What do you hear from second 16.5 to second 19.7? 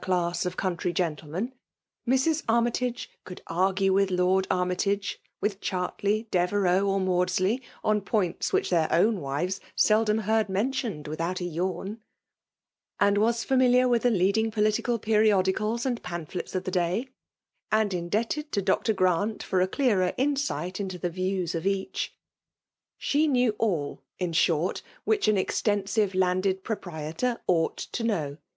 r thd day^ and indebted to Dr. Grant ft^ a